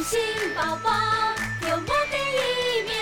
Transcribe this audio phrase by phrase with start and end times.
[0.00, 0.18] 风信
[0.56, 0.90] 宝宝
[1.68, 2.94] 有梦的一名。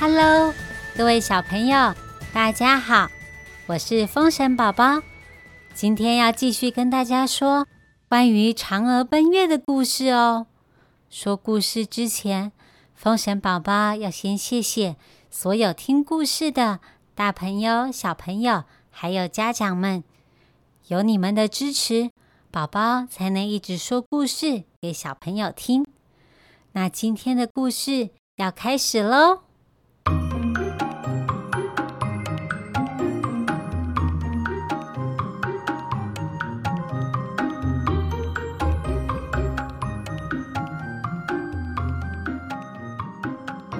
[0.00, 0.52] Hello，
[0.96, 1.94] 各位小朋友，
[2.32, 3.08] 大家好，
[3.66, 5.00] 我是风神宝宝。
[5.72, 7.68] 今天要继续跟大家说
[8.08, 10.48] 关于嫦娥奔月的故事哦。
[11.08, 12.50] 说故事之前，
[12.96, 14.96] 风神宝宝要先谢谢
[15.30, 16.80] 所有听故事的
[17.16, 20.02] 大朋友、小朋友，还有家长们。
[20.88, 22.10] 有你们的支持，
[22.50, 25.86] 宝宝才能一直说故事给小朋友听。
[26.72, 29.42] 那今天的故事要开始喽。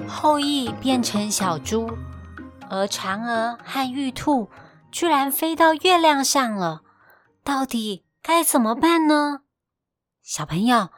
[0.07, 1.97] 后羿变成小猪，
[2.75, 4.49] 而嫦娥和玉兔
[4.91, 6.81] 居然飞到月亮上了，
[7.41, 9.41] 到底该怎么办呢？
[10.21, 10.89] 小朋友，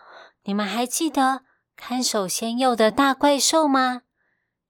[0.45, 1.41] 你们还记得
[1.75, 4.01] 看守仙佑的大怪兽吗？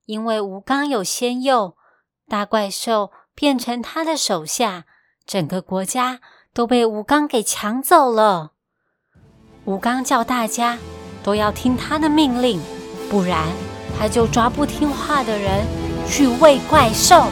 [0.05, 1.77] 因为吴刚有仙佑，
[2.27, 4.86] 大怪兽变成他的手下，
[5.25, 6.19] 整个国家
[6.53, 8.52] 都被吴刚给抢走了。
[9.64, 10.77] 吴刚叫大家
[11.23, 12.59] 都要听他的命令，
[13.09, 13.47] 不然。
[13.99, 15.66] 他就抓不听话的人
[16.09, 17.25] 去喂怪兽。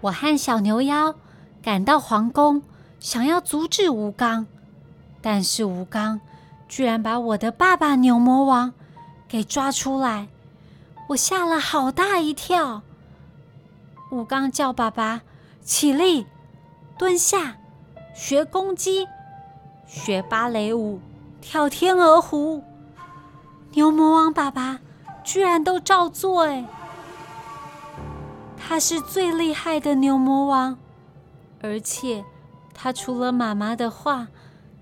[0.00, 1.14] 我和小牛妖
[1.62, 2.62] 赶到皇宫，
[3.00, 4.46] 想要阻止吴刚，
[5.20, 6.20] 但是吴刚
[6.68, 8.72] 居然把我的爸爸牛魔王
[9.26, 10.28] 给抓出来，
[11.08, 12.82] 我吓了好大一跳。
[14.10, 15.22] 吴刚叫爸爸
[15.62, 16.26] 起立、
[16.96, 17.56] 蹲下、
[18.14, 19.06] 学公鸡、
[19.86, 21.00] 学芭蕾舞、
[21.40, 22.62] 跳天鹅湖，
[23.72, 24.78] 牛魔王爸爸
[25.24, 26.64] 居然都照做，哎。
[28.68, 30.76] 他是最厉害的牛魔王，
[31.62, 32.22] 而且
[32.74, 34.28] 他除了妈妈的话，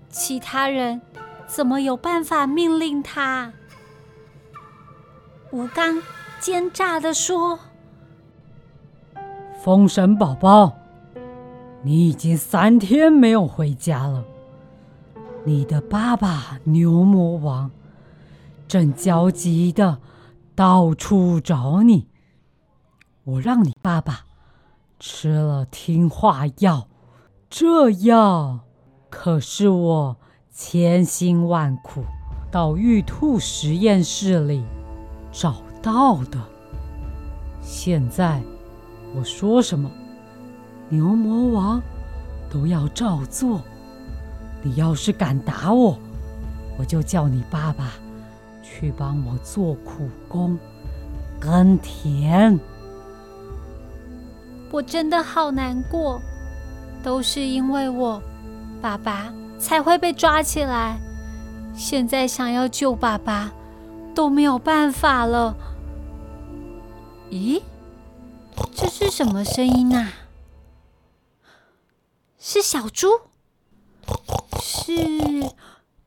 [0.09, 1.01] 其他人
[1.47, 3.53] 怎么有办法命令他？
[5.53, 6.03] 吴刚
[6.41, 7.57] 奸诈的说
[9.63, 10.73] ：“风神宝宝，
[11.81, 14.25] 你已经三天没有回家了，
[15.45, 17.71] 你的爸爸牛魔王
[18.67, 19.99] 正焦急的
[20.53, 22.05] 到处找你。”
[23.27, 24.21] 我让你爸爸
[25.01, 26.87] 吃了听话药，
[27.49, 28.61] 这药
[29.09, 30.15] 可是我
[30.49, 32.05] 千辛万苦
[32.49, 34.63] 到玉兔实验室里
[35.29, 36.39] 找到的。
[37.61, 38.41] 现在
[39.13, 39.91] 我说什么，
[40.87, 41.81] 牛魔王
[42.49, 43.59] 都要照做。
[44.63, 45.99] 你要是敢打我，
[46.77, 47.91] 我就叫你爸爸
[48.63, 50.57] 去帮我做苦工，
[51.41, 52.57] 耕田。
[54.69, 56.21] 我真的好难过，
[57.03, 58.21] 都是因为我
[58.81, 60.99] 爸爸才会被抓起来。
[61.75, 63.51] 现在想要救爸爸
[64.13, 65.55] 都没有办法了。
[67.31, 67.61] 咦，
[68.75, 70.11] 这是什么声音啊？
[72.39, 73.07] 是小猪？
[74.61, 74.93] 是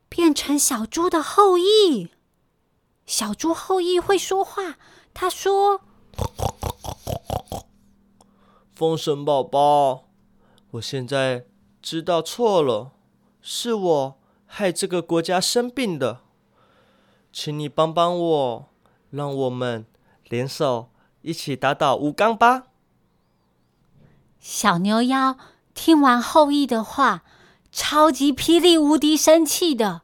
[0.08, 2.10] 变成小猪的后裔？
[3.06, 4.76] 小猪后裔会说话，
[5.14, 5.80] 他说。
[8.80, 10.04] 风神宝宝，
[10.70, 11.44] 我现在
[11.82, 12.92] 知道错了，
[13.42, 16.20] 是我害这个国家生病的。
[17.30, 18.68] 请你帮帮我，
[19.10, 19.84] 让我们
[20.30, 20.88] 联手
[21.20, 22.68] 一起打倒吴刚吧。
[24.38, 25.36] 小牛妖
[25.74, 27.22] 听完后羿的话，
[27.70, 30.00] 超级霹雳无敌生气的，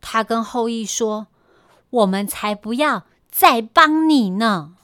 [0.00, 1.26] 他跟后羿说
[1.90, 4.76] ：“我们才不要再帮你呢！”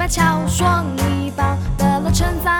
[0.00, 2.59] 意的尾巴翘，说你棒得了称赞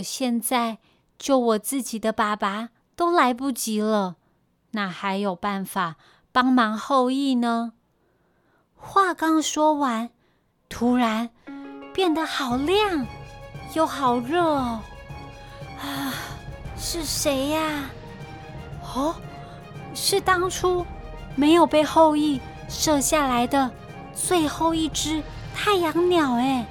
[0.00, 0.78] 我现在
[1.18, 4.16] 救我自己的爸爸都来不及了，
[4.70, 5.96] 哪还有办法
[6.32, 7.74] 帮忙后羿呢？
[8.74, 10.08] 话刚说完，
[10.70, 11.28] 突然
[11.92, 13.06] 变得好亮
[13.74, 14.80] 又好热哦！
[15.78, 16.14] 啊，
[16.78, 17.90] 是谁呀？
[18.94, 19.14] 哦，
[19.94, 20.84] 是当初
[21.36, 23.70] 没有被后羿射下来的
[24.14, 25.22] 最后一只
[25.54, 26.66] 太阳鸟哎！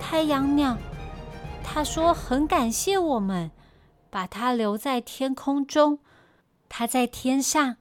[0.00, 0.76] 太阳鸟，
[1.68, 3.50] 他说很感谢我们，
[4.08, 5.98] 把它留在天空中。
[6.68, 7.76] 他在天上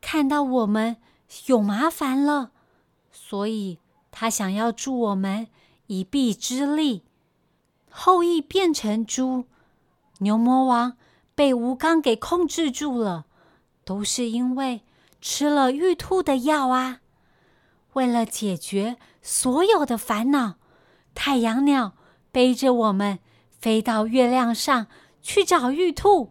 [0.00, 0.96] 看到我们
[1.46, 2.52] 有麻烦了，
[3.12, 3.78] 所以
[4.10, 5.48] 他想要助我们
[5.88, 7.04] 一臂之力。
[7.90, 9.44] 后羿变成猪，
[10.20, 10.96] 牛魔王
[11.34, 13.26] 被吴刚给控制住了，
[13.84, 14.82] 都是因为
[15.20, 17.00] 吃了玉兔的药啊。
[17.92, 20.54] 为了解决所有的烦恼。
[21.14, 21.94] 太阳鸟
[22.36, 23.18] 背着我们
[23.62, 24.88] 飞到月亮上
[25.22, 26.28] 去找玉兔。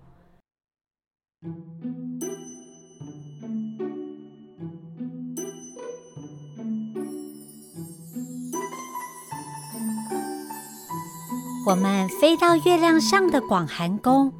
[11.65, 14.31] 我们飞到月亮上的广寒宫，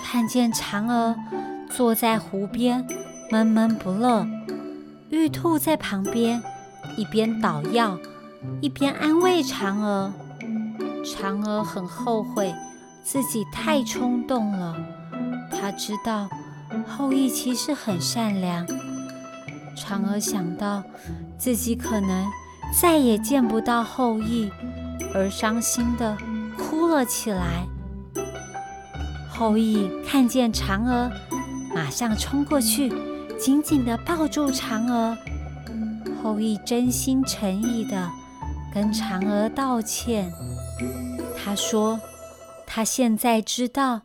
[0.00, 1.16] 看见嫦娥
[1.68, 2.86] 坐在湖边
[3.32, 4.24] 闷闷不乐，
[5.10, 6.40] 玉兔在旁边
[6.96, 7.98] 一边捣药。
[8.60, 10.12] 一边安慰嫦娥，
[11.04, 12.54] 嫦娥很后悔
[13.02, 14.74] 自己太冲动了。
[15.50, 16.28] 她知道
[16.88, 18.66] 后羿其实很善良。
[19.76, 20.82] 嫦娥想到
[21.36, 22.26] 自己可能
[22.80, 24.50] 再也见不到后羿，
[25.14, 26.16] 而伤心的
[26.56, 27.66] 哭了起来。
[29.28, 31.10] 后羿看见嫦娥，
[31.74, 32.92] 马上冲过去，
[33.38, 35.16] 紧紧地抱住嫦娥。
[36.22, 38.10] 后羿真心诚意的。
[38.72, 40.32] 跟嫦娥道歉，
[41.36, 42.00] 他说
[42.66, 44.02] ：“他现在知道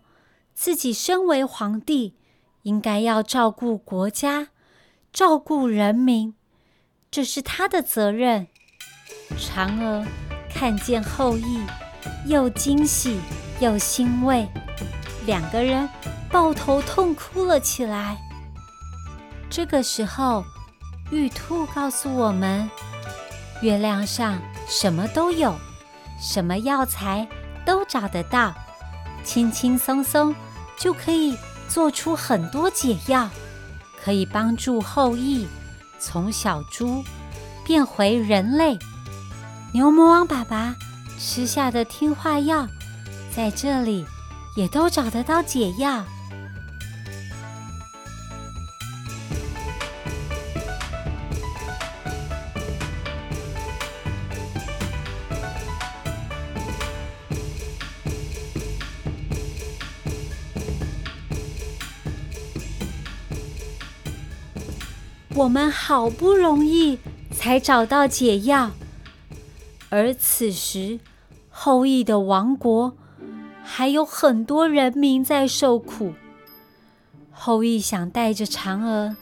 [0.54, 2.16] 自己身为皇帝，
[2.64, 4.50] 应该要照顾国家，
[5.12, 6.36] 照顾人民，
[7.10, 8.48] 这是他的责任。”
[9.38, 10.06] 嫦娥
[10.54, 11.66] 看见后羿，
[12.26, 13.20] 又惊喜
[13.60, 14.48] 又欣慰，
[15.26, 15.88] 两个人
[16.32, 18.18] 抱头痛哭了起来。
[19.50, 20.44] 这个时候，
[21.12, 22.70] 玉兔告诉我们。
[23.62, 25.54] 月亮上什么都有，
[26.20, 27.28] 什么药材
[27.66, 28.54] 都找得到，
[29.24, 30.36] 轻轻松松
[30.78, 33.30] 就可以做出很多解药，
[34.04, 35.48] 可以帮助后羿
[36.00, 37.04] 从小猪
[37.66, 38.78] 变回人类。
[39.72, 40.76] 牛魔王爸爸
[41.20, 42.68] 吃下的听话药，
[43.36, 44.06] 在这里
[44.56, 46.04] 也都找得到解药。
[65.40, 67.00] 我们好不容易
[67.32, 68.72] 才找到解药，
[69.88, 71.00] 而此时
[71.50, 72.94] 后羿的王国
[73.64, 76.14] 还有很多人民在受苦。
[77.32, 79.16] 后羿想带着嫦娥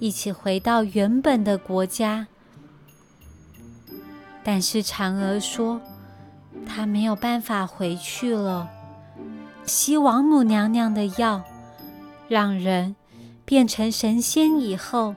[0.00, 2.26] 一起回到原本的国家，
[4.42, 5.80] 但是嫦娥说
[6.66, 8.68] ：“她没有办法回去了。
[9.64, 11.44] 西王母娘娘的药，
[12.26, 12.96] 让人
[13.44, 15.14] 变成神仙以后，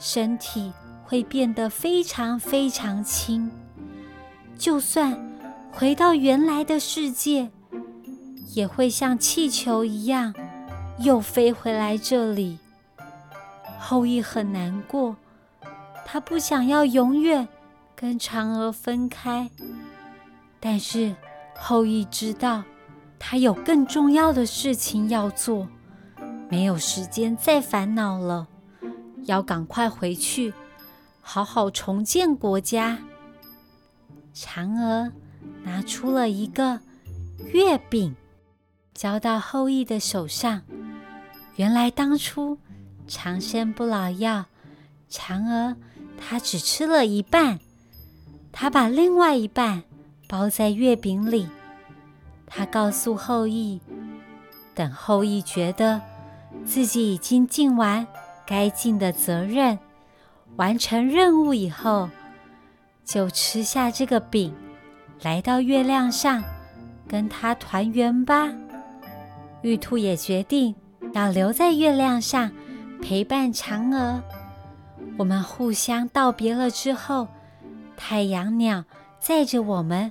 [0.00, 0.72] 身体
[1.04, 3.48] 会变得非常非常轻。
[4.58, 5.16] 就算
[5.70, 7.50] 回到原来的世界，
[8.54, 10.34] 也会像气球一样，
[10.98, 12.58] 又飞回来这里。
[13.78, 15.14] 后羿很难过，
[16.04, 17.46] 他不想要永远
[17.94, 19.48] 跟嫦娥分开，
[20.58, 21.14] 但是
[21.56, 22.64] 后羿知道。
[23.22, 25.68] 他有更重要的事情要做，
[26.48, 28.48] 没有时间再烦恼了，
[29.24, 30.52] 要赶快回去，
[31.20, 32.98] 好好重建国家。
[34.34, 35.12] 嫦娥
[35.62, 36.80] 拿出了一个
[37.52, 38.14] 月饼，
[38.94, 40.62] 交到后羿的手上。
[41.56, 42.58] 原来当初
[43.06, 44.46] 长生不老药，
[45.10, 45.76] 嫦娥
[46.16, 47.58] 她只吃了一半，
[48.52, 49.82] 她把另外一半
[50.28, 51.48] 包在月饼里。
[52.46, 53.80] 她告诉后羿，
[54.74, 56.00] 等后羿觉得
[56.64, 58.06] 自己已经尽完
[58.50, 59.78] 该尽的责任，
[60.56, 62.10] 完成任务以后，
[63.04, 64.52] 就吃下这个饼，
[65.22, 66.42] 来到月亮上
[67.06, 68.52] 跟他团圆吧。
[69.62, 70.74] 玉兔也决定
[71.12, 72.50] 要留在月亮上
[73.00, 74.20] 陪伴嫦娥。
[75.16, 77.28] 我们互相道别了之后，
[77.96, 78.84] 太阳鸟
[79.20, 80.10] 载着我们。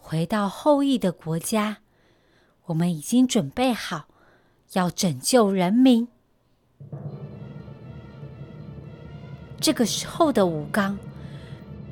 [0.00, 1.76] 回到后羿的国家，
[2.64, 4.06] 我们已经准备好
[4.72, 6.08] 要拯救人民。
[9.60, 10.96] 这个时候的吴刚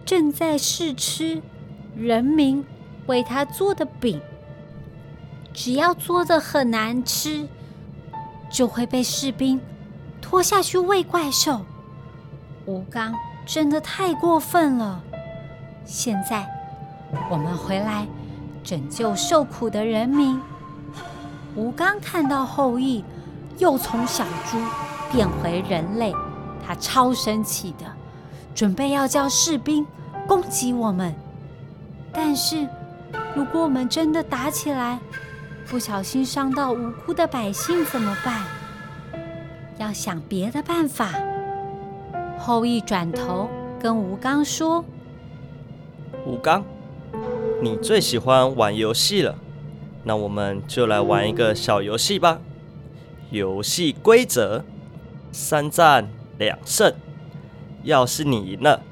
[0.04, 1.42] 正在试吃
[1.96, 2.64] 人民
[3.06, 4.20] 为他做的饼，
[5.52, 7.48] 只要做的很难吃，
[8.50, 9.60] 就会被士兵
[10.20, 11.60] 拖下去喂怪兽。
[12.66, 15.02] 吴刚真的太过分了，
[15.84, 16.46] 现在。
[17.30, 18.06] 我们回来
[18.64, 20.40] 拯救受苦的人民。
[21.54, 23.04] 吴刚看到后羿
[23.58, 24.58] 又从小猪
[25.12, 26.12] 变回人类，
[26.66, 27.84] 他超生气的，
[28.54, 29.86] 准备要叫士兵
[30.26, 31.14] 攻击我们。
[32.12, 32.66] 但是，
[33.34, 34.98] 如果我们真的打起来，
[35.68, 38.42] 不小心伤到无辜的百姓怎么办？
[39.78, 41.12] 要想别的办法。
[42.38, 44.84] 后羿转头跟吴刚说
[46.26, 46.64] ：“吴刚。”
[47.62, 49.36] 你最喜欢玩游戏了，
[50.04, 52.38] 那我们就来玩一个小游戏吧。
[53.30, 54.64] 游戏规则：
[55.32, 56.08] 三战
[56.38, 56.92] 两胜。
[57.82, 58.82] 要是你赢了，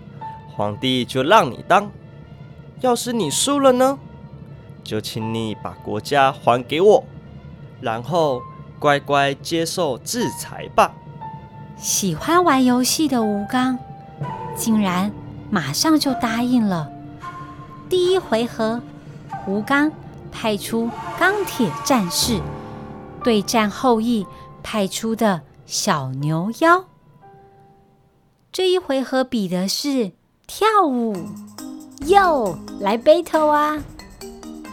[0.55, 1.91] 皇帝就让你当；
[2.81, 3.99] 要是你输了呢，
[4.85, 7.05] 就请你把国家还给我，
[7.81, 8.41] 然后
[8.79, 10.95] 乖乖接受制裁吧。
[11.77, 13.77] 喜欢玩游戏的吴刚，
[14.55, 15.11] 竟然
[15.51, 16.89] 马上就答应了。
[17.89, 18.81] 第一回合，
[19.47, 19.91] 吴刚
[20.31, 22.41] 派出钢铁战士
[23.25, 24.25] 对战后羿
[24.63, 26.85] 派出的小牛妖。
[28.55, 30.13] 这一回合比的是
[30.47, 31.27] 跳舞，
[32.07, 33.83] 哟，来 battle 啊！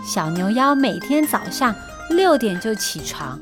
[0.06, 1.74] 小牛妖每天早上
[2.12, 3.40] 六点就起床，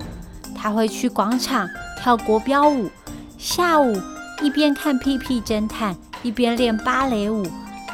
[0.55, 1.67] 他会去广场
[2.01, 2.89] 跳国标舞，
[3.37, 4.01] 下午
[4.41, 5.93] 一边看屁屁侦探，
[6.23, 7.45] 一边练芭蕾舞，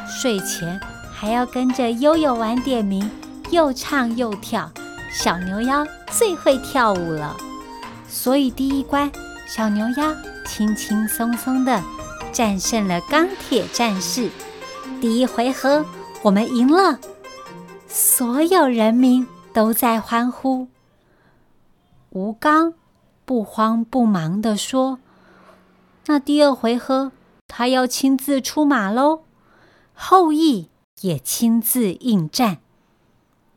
[0.07, 0.79] 睡前。
[1.11, 3.09] 还要跟着悠悠玩点名，
[3.49, 4.71] 又唱又跳，
[5.11, 7.35] 小牛妖最会跳舞了。
[8.07, 9.11] 所以第一关，
[9.47, 11.81] 小牛妖轻轻松松的
[12.35, 14.29] 战胜了钢铁战士。
[14.99, 15.85] 第一回合
[16.21, 16.99] 我们赢了，
[17.87, 20.67] 所有人民都在欢呼。
[22.09, 22.73] 吴刚
[23.23, 24.99] 不慌不忙的说
[26.07, 27.13] ：“那第二回合
[27.47, 29.21] 他要亲自出马喽。”
[29.95, 30.67] 后羿。
[31.01, 32.59] 也亲自应战，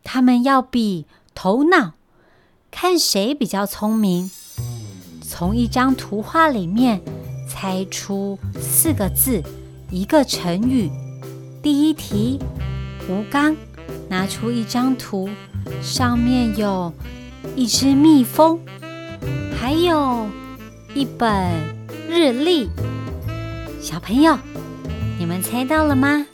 [0.03, 1.07] 他们要比
[1.37, 1.93] 头脑，
[2.73, 4.29] 看谁比较聪明。
[5.23, 7.01] 从一张图画里面
[7.61, 9.43] 猜出四个字，
[9.91, 10.89] 一个成语。
[11.61, 12.39] 第一题，
[13.09, 13.57] 吴刚
[14.09, 15.29] 拿出一张图，
[15.83, 16.93] 上面有
[17.57, 18.61] 一只蜜蜂，
[19.61, 20.29] 还有
[20.95, 21.53] 一本
[22.09, 22.71] 日历。
[23.81, 24.39] 小朋友，
[25.19, 26.25] 你们猜到了吗？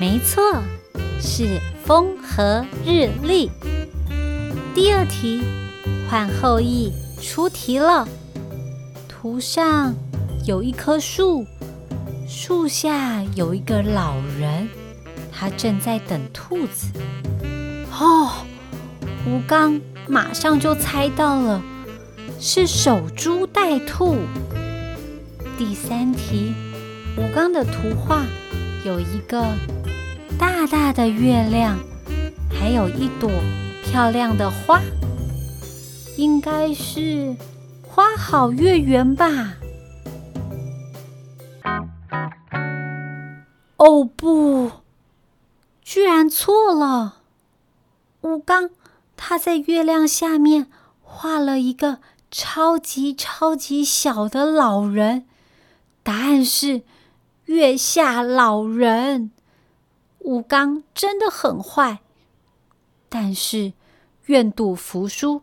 [0.00, 0.42] 没错，
[1.20, 3.48] 是风和日丽。
[4.74, 5.44] 第二题，
[6.10, 8.08] 换后羿出题了。
[9.08, 9.94] 图上
[10.44, 11.46] 有一棵树，
[12.26, 14.68] 树下有一个老人，
[15.30, 16.88] 他正在等兔子。
[17.92, 18.28] 哦，
[19.24, 21.62] 吴刚马上就猜到了，
[22.40, 24.16] 是守株待兔。
[25.56, 26.52] 第三题，
[27.16, 28.26] 吴刚的图画
[28.84, 29.46] 有一个。
[30.38, 31.78] 大大的月亮
[32.50, 33.30] 还有一朵
[33.84, 34.80] 漂亮的花，
[36.16, 37.36] 应该是
[37.86, 39.54] 花好月圆吧？
[43.84, 44.70] 哦不，
[45.82, 47.16] 居然错了！
[48.20, 48.70] 吴刚
[49.16, 50.70] 他在月亮下面
[51.02, 51.98] 画了一个
[52.30, 55.26] 超级超级小的老人，
[56.04, 56.82] 答案是
[57.46, 59.32] 月下老人。
[60.20, 62.02] 吴刚真的很坏，
[63.08, 63.72] 但是
[64.26, 65.42] 愿赌服输，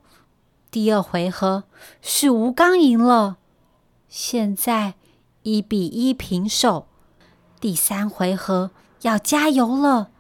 [0.71, 1.65] 第二回合
[2.01, 3.35] 是吴刚赢了，
[4.07, 4.93] 现在
[5.43, 6.85] 一比一平手。
[7.59, 10.11] 第三回合要加油了，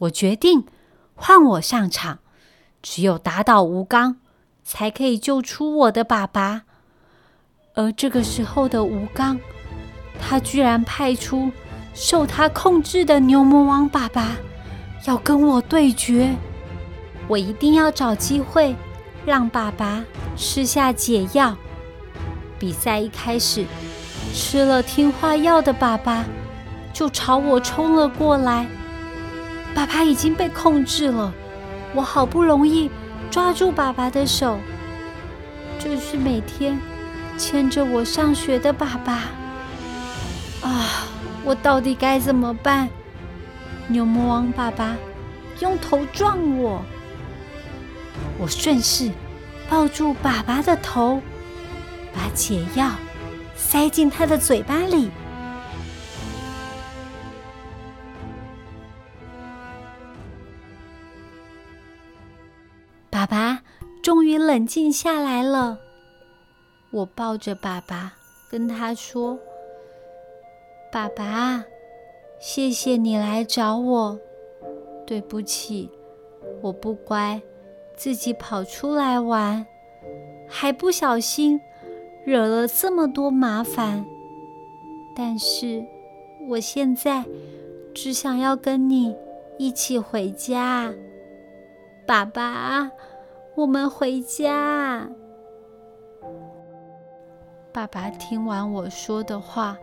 [0.00, 0.64] 我决定
[1.14, 2.20] 换我上场。
[2.82, 4.16] 只有打倒吴刚，
[4.64, 6.62] 才可以救出我的爸爸。
[7.74, 9.38] 而这个时候的吴刚，
[10.18, 11.52] 他居然派出
[11.92, 14.38] 受他控制的牛魔王爸爸，
[15.06, 16.34] 要跟我对决。
[17.28, 18.74] 我一定要找机会
[19.26, 20.02] 让爸爸
[20.36, 21.54] 吃下解药。
[22.58, 23.66] 比赛一开始。
[24.32, 26.24] 吃了听话药的爸爸
[26.92, 28.66] 就朝我冲了过来，
[29.74, 31.32] 爸爸已经被控制了。
[31.94, 32.90] 我好不容易
[33.30, 34.58] 抓住爸爸的手，
[35.78, 36.80] 这是每天
[37.36, 39.12] 牵着我上学的爸爸。
[40.62, 41.06] 啊，
[41.44, 42.88] 我到底该怎么办？
[43.88, 44.96] 牛魔王爸爸
[45.60, 46.82] 用头撞我，
[48.38, 49.10] 我顺势
[49.68, 51.20] 抱住爸爸的头，
[52.12, 52.88] 把解药。
[53.62, 55.10] 塞进他的嘴巴里。
[63.08, 63.62] 爸爸
[64.02, 65.78] 终于冷静下来了。
[66.90, 68.14] 我抱着爸爸，
[68.50, 69.38] 跟他说
[70.90, 71.62] ：“爸爸，
[72.40, 74.18] 谢谢你来找我。
[75.06, 75.88] 对不起，
[76.60, 77.40] 我不乖，
[77.94, 79.64] 自己跑出来玩，
[80.48, 81.60] 还不小心。”
[82.24, 84.04] 惹了这么多麻烦，
[85.16, 85.84] 但是
[86.48, 87.24] 我现在
[87.94, 89.16] 只想要跟你
[89.58, 90.92] 一起回家，
[92.06, 92.90] 爸爸，
[93.56, 95.08] 我们回家。
[97.72, 99.78] 爸爸听完我说的话，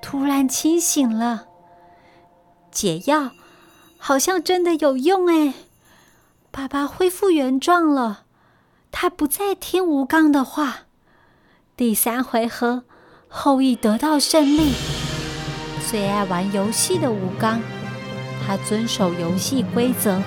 [0.00, 1.46] 突然清醒了，
[2.70, 3.30] 解药
[3.96, 5.54] 好像真的有用哎，
[6.50, 8.24] 爸爸恢复原状了，
[8.90, 10.87] 他不再听吴刚的话。
[11.78, 12.82] 第三回合，
[13.28, 14.72] 后羿得到胜利。
[15.88, 17.60] 最爱玩游戏的吴刚，
[18.44, 20.20] 他遵守游戏规则，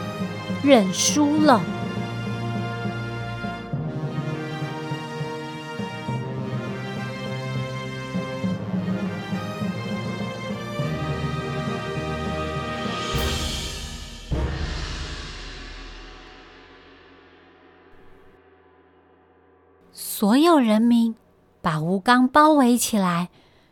[0.63, 1.61] 认输了。
[19.91, 21.20] 所有人民。
[21.61, 23.29] 把吴刚包围起来，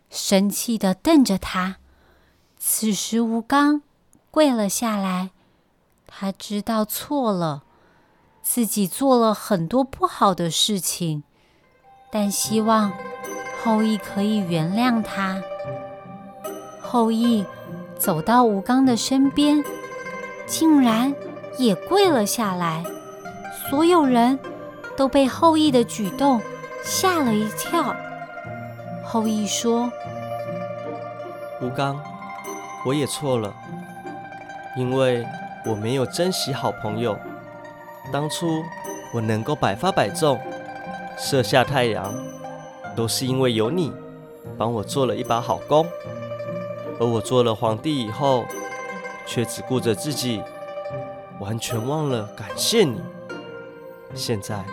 [0.10, 1.78] 生气的瞪着他。
[2.58, 3.82] 此时，吴刚
[4.32, 5.32] 跪了下来，
[6.06, 7.64] 他知道错了，
[8.42, 11.24] 自己做了很多不好的事情，
[12.12, 12.92] 但希望
[13.64, 15.42] 后羿可以原谅他。
[16.82, 17.46] 后羿
[17.98, 19.64] 走到吴刚的身边，
[20.46, 21.14] 竟然
[21.58, 22.84] 也跪了下来。
[23.70, 24.40] 所有人
[24.98, 26.42] 都被后羿的举动。
[26.84, 27.96] 吓了一跳。
[29.04, 29.92] 后羿说
[31.62, 32.00] ：“吴刚，
[32.86, 33.54] 我也错了，
[34.78, 35.26] 因为
[35.66, 37.18] 我没有珍惜好朋友。
[38.14, 38.64] 当初
[39.14, 40.40] 我能够百发百中，
[41.18, 42.14] 射下太阳，
[42.96, 43.92] 都是因为有你
[44.58, 45.86] 帮我做了一把好弓。
[47.00, 48.46] 而我做了皇帝以后，
[49.26, 50.44] 却只顾着自己，
[51.40, 53.02] 完全忘了感谢你。
[54.14, 54.64] 现在。”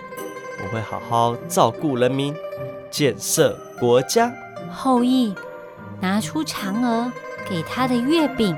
[0.63, 2.35] 我会好好照顾人民，
[2.91, 4.33] 建设国家。
[4.73, 5.35] 后羿
[6.01, 7.11] 拿出嫦娥
[7.49, 8.57] 给他的月饼，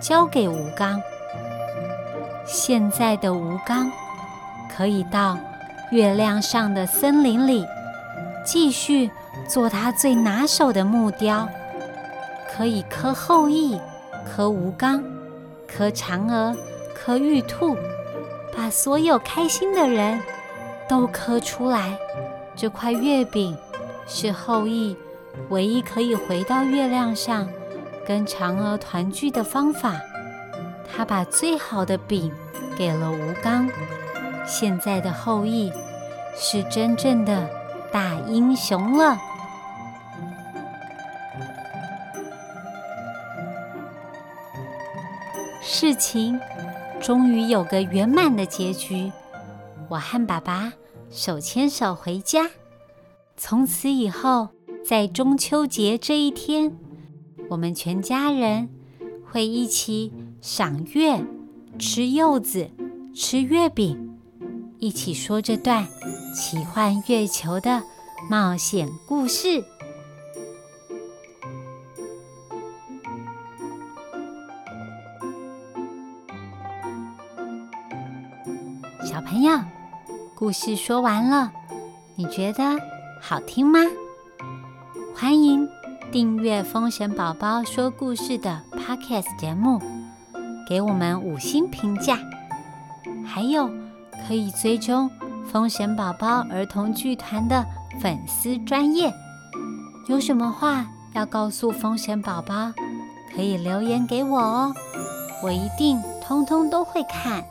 [0.00, 1.00] 交给吴刚。
[2.44, 3.90] 现在的吴刚
[4.76, 5.38] 可以到
[5.90, 7.66] 月亮上的森林里，
[8.44, 9.10] 继续
[9.48, 11.48] 做他最拿手的木雕，
[12.54, 13.80] 可以刻后羿，
[14.26, 15.02] 刻吴刚，
[15.66, 16.54] 刻嫦娥，
[16.94, 17.76] 刻玉兔，
[18.56, 20.20] 把所有开心的人。
[20.92, 21.98] 都刻出来，
[22.54, 23.56] 这块月饼
[24.06, 24.94] 是后羿
[25.48, 27.48] 唯一可以回到月亮上
[28.06, 29.98] 跟嫦娥团聚的方法。
[30.86, 32.30] 他把最好的饼
[32.76, 33.66] 给了吴刚。
[34.44, 35.72] 现在的后羿
[36.36, 37.48] 是真正的
[37.90, 39.16] 大英雄了。
[45.62, 46.38] 事情
[47.00, 49.10] 终于有个圆满的结局。
[49.92, 50.72] 我和爸爸
[51.10, 52.50] 手牵手回家。
[53.36, 54.48] 从此以后，
[54.82, 56.74] 在中秋节这一天，
[57.50, 58.70] 我们全家人
[59.30, 61.22] 会一起赏月、
[61.78, 62.70] 吃柚子、
[63.14, 64.18] 吃月饼，
[64.78, 65.86] 一起说这段
[66.34, 67.82] 奇幻月球的
[68.30, 69.62] 冒险故事。
[80.52, 81.50] 故事说完了，
[82.14, 82.62] 你觉得
[83.22, 83.78] 好听吗？
[85.16, 85.66] 欢迎
[86.10, 89.80] 订阅“风神宝宝说故事”的 Podcast 节目，
[90.68, 92.18] 给我们五星评价。
[93.24, 93.70] 还有，
[94.28, 95.10] 可以追踪
[95.50, 97.64] “风神宝宝儿童剧团”的
[97.98, 99.10] 粉丝专业。
[100.06, 102.70] 有什么话要告诉风神宝宝，
[103.34, 104.74] 可以留言给我哦，
[105.42, 107.42] 我一定通通都会看。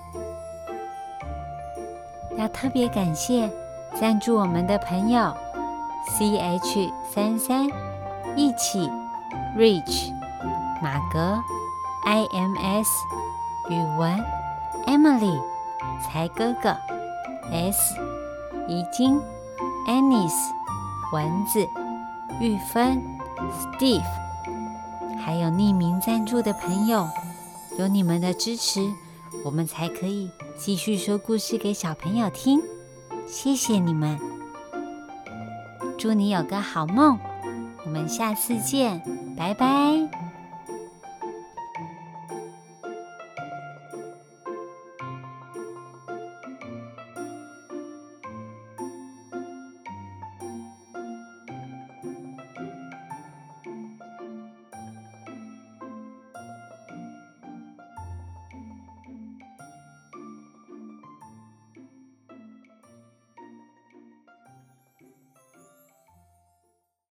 [2.37, 3.49] 要特别感谢
[3.99, 5.35] 赞助我们的朋友
[6.07, 7.67] ：C H 三三、
[8.35, 8.89] 一起、
[9.57, 10.13] Rich、
[10.81, 11.39] 马格、
[12.05, 12.89] I M S、
[13.69, 14.23] 语文、
[14.87, 15.39] Emily、
[16.01, 16.75] 才哥哥、
[17.51, 17.95] S、
[18.67, 19.21] 怡晶、
[19.87, 20.33] Anis、
[21.13, 21.67] 蚊子、
[22.39, 23.03] 玉芬、
[23.51, 24.01] Steve，
[25.23, 27.07] 还有匿名赞助的朋友，
[27.77, 28.79] 有你们的支持，
[29.43, 30.31] 我们才可以。
[30.63, 32.61] 继续说故事给小朋友听，
[33.25, 34.15] 谢谢你们！
[35.97, 37.17] 祝你有个好梦，
[37.83, 39.01] 我们下次见，
[39.35, 40.20] 拜拜。